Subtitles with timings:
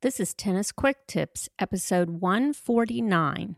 [0.00, 3.56] This is Tennis Quick Tips, episode 149.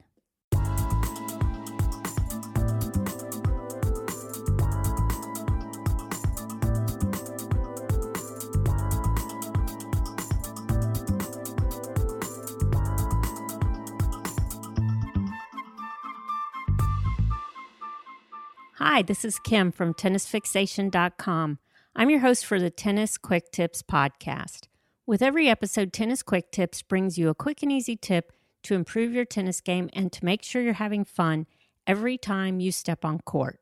[18.79, 21.59] Hi, this is Kim from tennisfixation.com.
[21.95, 24.70] I'm your host for the Tennis Quick Tips podcast.
[25.11, 28.30] With every episode, Tennis Quick Tips brings you a quick and easy tip
[28.62, 31.48] to improve your tennis game and to make sure you're having fun
[31.84, 33.59] every time you step on court.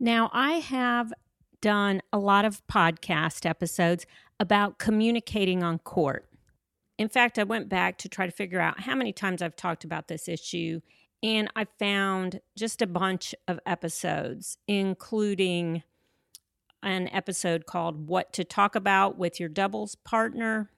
[0.00, 1.12] Now, I have
[1.60, 4.06] done a lot of podcast episodes
[4.40, 6.26] about communicating on court.
[6.96, 9.84] In fact, I went back to try to figure out how many times I've talked
[9.84, 10.80] about this issue,
[11.22, 15.82] and I found just a bunch of episodes, including
[16.86, 20.70] an episode called What to Talk About with Your Doubles Partner,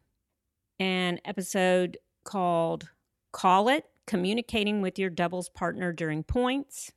[0.80, 2.88] an episode called
[3.30, 6.92] Call It Communicating with Your Doubles Partner During Points.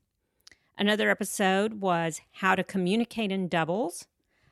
[0.77, 4.07] Another episode was How to Communicate in Doubles.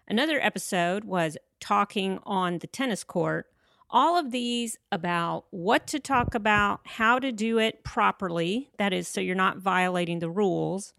[0.10, 3.48] Another episode was Talking on the Tennis Court.
[3.90, 9.08] All of these about what to talk about, how to do it properly, that is,
[9.08, 10.94] so you're not violating the rules,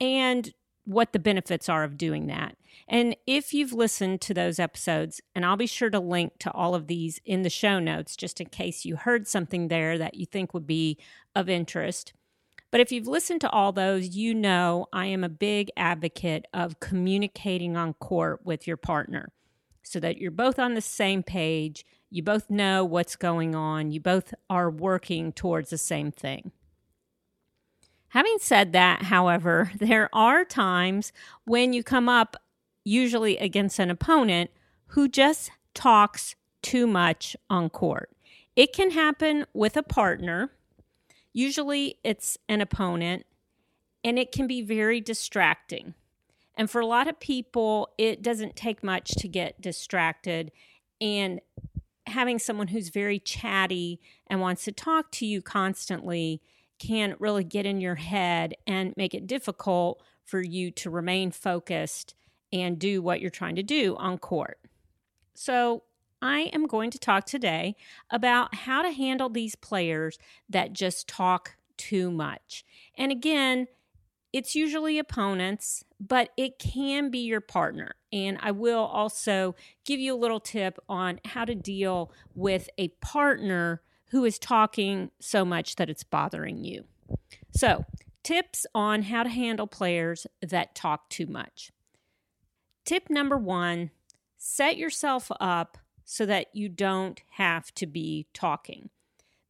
[0.00, 0.52] and
[0.88, 2.56] what the benefits are of doing that.
[2.88, 6.74] And if you've listened to those episodes, and I'll be sure to link to all
[6.74, 10.24] of these in the show notes just in case you heard something there that you
[10.24, 10.96] think would be
[11.34, 12.14] of interest.
[12.70, 16.80] But if you've listened to all those, you know I am a big advocate of
[16.80, 19.30] communicating on court with your partner
[19.82, 24.00] so that you're both on the same page, you both know what's going on, you
[24.00, 26.50] both are working towards the same thing.
[28.10, 31.12] Having said that, however, there are times
[31.44, 32.36] when you come up,
[32.84, 34.50] usually against an opponent,
[34.88, 38.10] who just talks too much on court.
[38.56, 40.50] It can happen with a partner,
[41.32, 43.24] usually it's an opponent,
[44.02, 45.94] and it can be very distracting.
[46.56, 50.50] And for a lot of people, it doesn't take much to get distracted.
[51.00, 51.40] And
[52.08, 56.42] having someone who's very chatty and wants to talk to you constantly
[56.78, 62.14] can really get in your head and make it difficult for you to remain focused
[62.52, 64.58] and do what you're trying to do on court.
[65.34, 65.82] So,
[66.20, 67.76] I am going to talk today
[68.10, 70.18] about how to handle these players
[70.48, 72.64] that just talk too much.
[72.96, 73.68] And again,
[74.32, 77.94] it's usually opponents, but it can be your partner.
[78.12, 82.88] And I will also give you a little tip on how to deal with a
[83.00, 86.84] partner who is talking so much that it's bothering you.
[87.50, 87.84] So,
[88.22, 91.70] tips on how to handle players that talk too much.
[92.84, 93.90] Tip number one
[94.38, 98.88] set yourself up so that you don't have to be talking.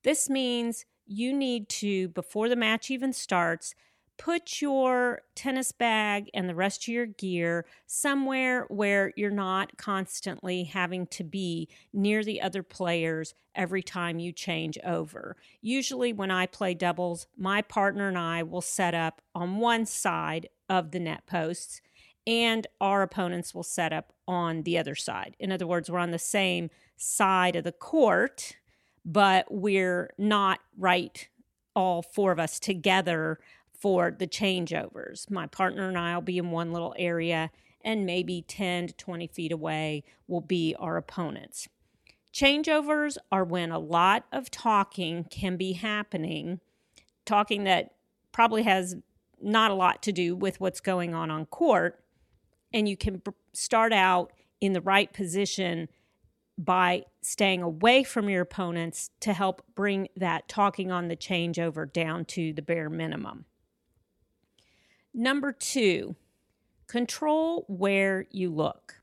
[0.02, 3.74] This means you need to, before the match even starts,
[4.18, 10.64] put your tennis bag and the rest of your gear somewhere where you're not constantly
[10.64, 15.36] having to be near the other players every time you change over.
[15.62, 20.48] Usually, when I play doubles, my partner and I will set up on one side
[20.68, 21.80] of the net posts,
[22.26, 25.36] and our opponents will set up on the other side.
[25.38, 28.56] In other words, we're on the same side of the court,
[29.04, 31.28] but we're not right
[31.78, 33.38] all four of us together
[33.78, 35.30] for the changeovers.
[35.30, 37.50] My partner and I will be in one little area,
[37.82, 41.68] and maybe 10 to 20 feet away will be our opponents.
[42.32, 46.60] Changeovers are when a lot of talking can be happening,
[47.24, 47.94] talking that
[48.32, 48.96] probably has
[49.40, 52.02] not a lot to do with what's going on on court,
[52.72, 53.22] and you can
[53.52, 55.88] start out in the right position
[56.58, 62.24] by staying away from your opponents to help bring that talking on the changeover down
[62.24, 63.44] to the bare minimum.
[65.14, 66.16] Number two,
[66.86, 68.96] control where you look.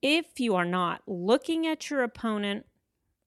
[0.00, 2.66] If you are not looking at your opponent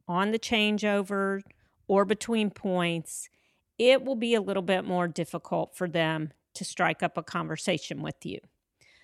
[0.07, 1.41] on the changeover
[1.87, 3.29] or between points,
[3.77, 8.01] it will be a little bit more difficult for them to strike up a conversation
[8.01, 8.39] with you.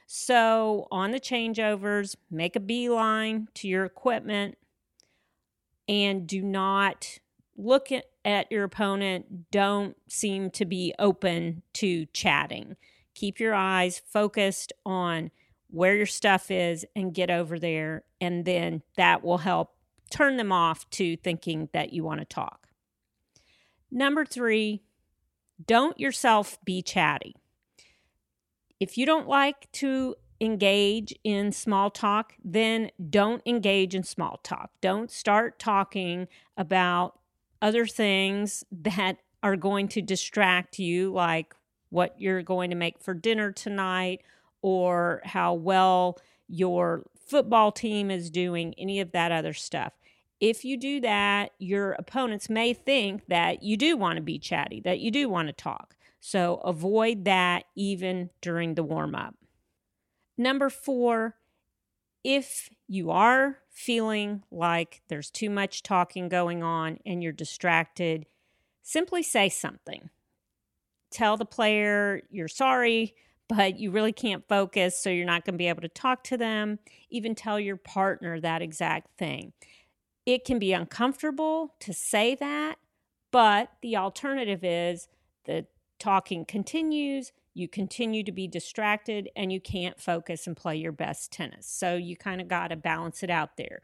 [0.06, 4.58] So, on the changeovers, make a beeline to your equipment
[5.88, 7.20] and do not
[7.58, 12.76] look at, your opponent, don't seem to be open to chatting.
[13.16, 15.32] Keep your eyes focused on
[15.70, 18.04] where your stuff is and get over there.
[18.22, 19.76] And then that will help
[20.10, 22.68] turn them off to thinking that you want to talk.
[23.90, 24.84] Number three,
[25.66, 27.36] don't yourself be chatty.
[28.80, 34.70] If you don't like to engage in small talk, then don't engage in small talk.
[34.82, 37.20] Don't start talking about
[37.62, 41.54] other things that are going to distract you, like
[41.90, 44.22] what you're going to make for dinner tonight
[44.62, 46.18] or how well
[46.48, 49.94] your football team is doing, any of that other stuff.
[50.40, 54.82] If you do that, your opponents may think that you do want to be chatty,
[54.82, 55.96] that you do want to talk.
[56.20, 59.36] So avoid that even during the warm up.
[60.38, 61.36] Number four,
[62.28, 68.26] if you are feeling like there's too much talking going on and you're distracted,
[68.84, 70.10] simply say something.
[71.10, 73.16] Tell the player you're sorry,
[73.48, 76.36] but you really can't focus, so you're not going to be able to talk to
[76.36, 76.80] them.
[77.10, 79.54] Even tell your partner that exact thing.
[80.26, 82.76] It can be uncomfortable to say that,
[83.32, 85.08] but the alternative is
[85.46, 85.66] the
[85.98, 91.32] talking continues, you continue to be distracted, and you can't focus and play your best
[91.32, 91.66] tennis.
[91.66, 93.82] So you kind of got to balance it out there.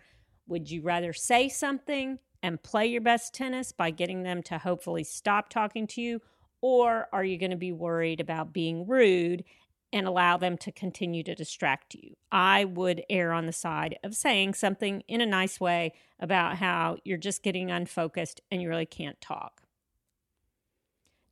[0.47, 5.03] Would you rather say something and play your best tennis by getting them to hopefully
[5.03, 6.21] stop talking to you?
[6.61, 9.43] Or are you going to be worried about being rude
[9.91, 12.15] and allow them to continue to distract you?
[12.31, 16.97] I would err on the side of saying something in a nice way about how
[17.03, 19.63] you're just getting unfocused and you really can't talk.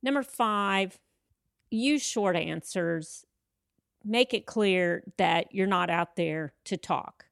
[0.02, 0.98] Number five,
[1.72, 3.26] use short answers.
[4.04, 7.26] Make it clear that you're not out there to talk.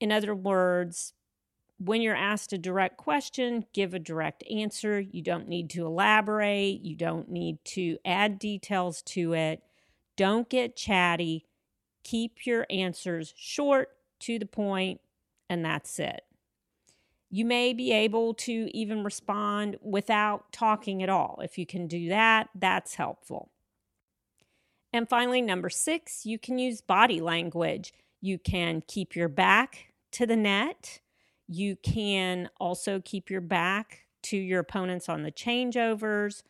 [0.00, 1.12] In other words,
[1.78, 5.00] when you're asked a direct question, give a direct answer.
[5.00, 9.62] You don't need to elaborate, you don't need to add details to it.
[10.16, 11.46] Don't get chatty.
[12.04, 13.88] Keep your answers short,
[14.20, 15.00] to the point,
[15.50, 16.22] and that's it.
[17.30, 21.40] You may be able to even respond without talking at all.
[21.42, 23.50] If you can do that, that's helpful.
[24.94, 27.92] And finally, number six, you can use body language.
[28.22, 31.00] You can keep your back to the net
[31.46, 36.42] you can also keep your back to your opponents on the changeovers.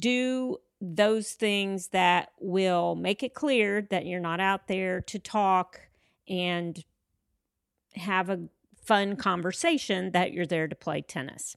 [0.00, 5.80] Do those things that will make it clear that you're not out there to talk
[6.28, 6.84] and
[7.94, 8.40] have a
[8.82, 11.56] fun conversation, that you're there to play tennis.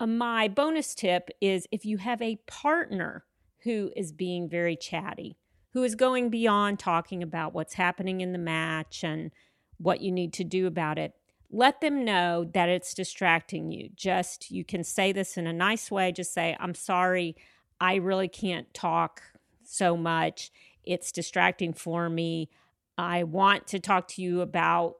[0.00, 3.24] Uh, my bonus tip is if you have a partner
[3.68, 5.36] who is being very chatty,
[5.74, 9.30] who is going beyond talking about what's happening in the match and
[9.76, 11.12] what you need to do about it.
[11.50, 13.90] Let them know that it's distracting you.
[13.94, 16.12] Just, you can say this in a nice way.
[16.12, 17.36] Just say, I'm sorry,
[17.78, 19.22] I really can't talk
[19.62, 20.50] so much.
[20.82, 22.48] It's distracting for me.
[22.96, 24.96] I want to talk to you about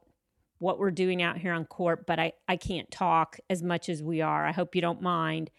[0.58, 4.02] what we're doing out here on court, but I, I can't talk as much as
[4.02, 4.44] we are.
[4.44, 5.50] I hope you don't mind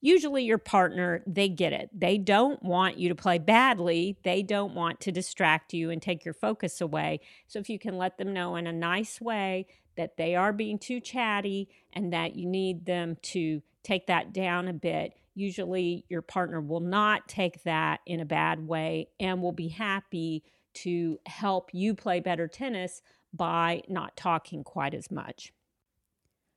[0.00, 1.90] usually your partner, they get it.
[1.92, 4.18] They don't want you to play badly.
[4.22, 7.20] They don't want to distract you and take your focus away.
[7.46, 9.66] So if you can let them know in a nice way
[9.96, 14.68] that they are being too chatty and that you need them to take that down
[14.68, 19.52] a bit, usually your partner will not take that in a bad way and will
[19.52, 20.42] be happy
[20.74, 23.00] to help you play better tennis
[23.32, 25.52] by not talking quite as much.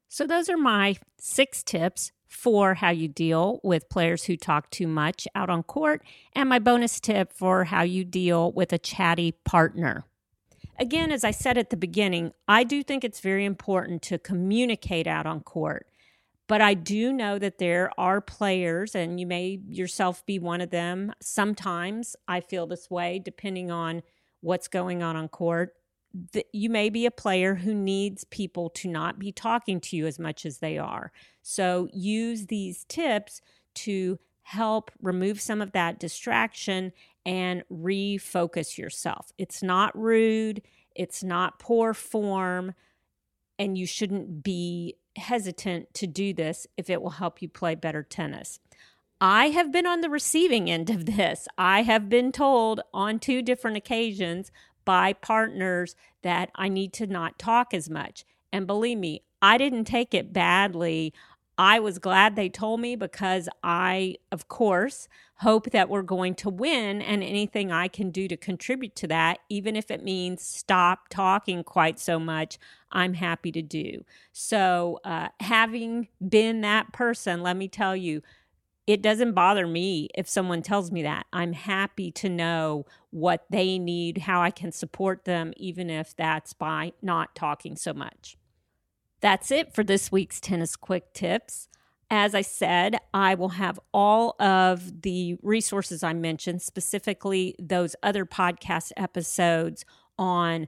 [0.07, 4.87] So, those are my six tips for how you deal with players who talk too
[4.87, 6.03] much out on court,
[6.33, 10.05] and my bonus tip for how you deal with a chatty partner.
[10.77, 15.07] Again, as I said at the beginning, I do think it's very important to communicate
[15.07, 15.87] out on court.
[16.47, 20.69] But I do know that there are players, and you may yourself be one of
[20.69, 21.13] them.
[21.21, 24.03] Sometimes I feel this way, depending on
[24.41, 25.73] what's going on on court
[26.51, 30.19] you may be a player who needs people to not be talking to you as
[30.19, 31.11] much as they are.
[31.41, 33.41] So use these tips
[33.75, 36.91] to help remove some of that distraction
[37.25, 39.31] and refocus yourself.
[39.37, 40.63] It's not rude,
[40.95, 42.73] it's not poor form,
[43.59, 48.01] and you shouldn't be hesitant to do this if it will help you play better
[48.01, 48.59] tennis.
[49.21, 51.47] I have been on the receiving end of this.
[51.57, 54.51] I have been told on two different occasions
[54.89, 58.25] by partners that I need to not talk as much.
[58.51, 61.13] And believe me, I didn't take it badly.
[61.59, 65.07] I was glad they told me because I, of course,
[65.41, 69.37] hope that we're going to win and anything I can do to contribute to that,
[69.47, 72.57] even if it means stop talking quite so much,
[72.91, 74.03] I'm happy to do.
[74.31, 78.23] So, uh, having been that person, let me tell you,
[78.89, 81.27] it doesn't bother me if someone tells me that.
[81.31, 86.53] I'm happy to know what they need, how I can support them, even if that's
[86.53, 88.35] by not talking so much.
[89.21, 91.67] That's it for this week's Tennis Quick Tips.
[92.09, 98.25] As I said, I will have all of the resources I mentioned, specifically those other
[98.25, 99.85] podcast episodes
[100.17, 100.67] on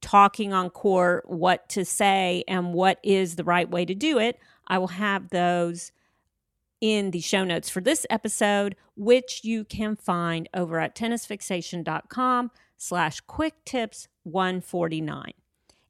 [0.00, 4.38] talking on court, what to say, and what is the right way to do it.
[4.66, 5.92] I will have those
[6.80, 13.20] in the show notes for this episode, which you can find over at tennisfixation.com slash
[13.20, 15.32] quick tips 149.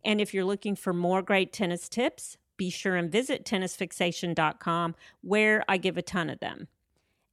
[0.04, 5.64] And if you're looking for more great tennis tips, be sure and visit tennisfixation.com where
[5.68, 6.68] I give a ton of them.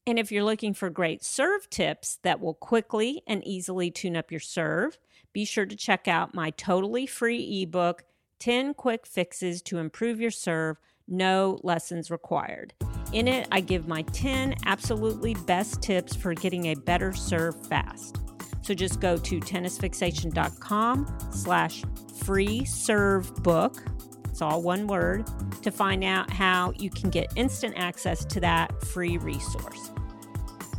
[0.08, 4.30] And if you're looking for great serve tips that will quickly and easily tune up
[4.30, 5.00] your serve,
[5.34, 8.04] be sure to check out my totally free ebook,
[8.40, 12.74] 10 Quick Fixes to Improve Your Serve, No Lessons Required.
[13.14, 18.18] In it, I give my 10 absolutely best tips for getting a better serve fast.
[18.62, 21.84] So just go to tennisfixation.com slash
[22.24, 23.84] free serve book.
[24.26, 25.30] It's all one word
[25.62, 29.92] to find out how you can get instant access to that free resource.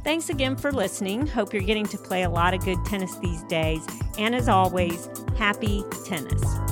[0.05, 1.27] Thanks again for listening.
[1.27, 3.85] Hope you're getting to play a lot of good tennis these days.
[4.19, 6.66] And as always, happy tennis.